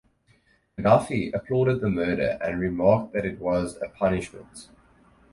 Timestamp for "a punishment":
3.83-4.69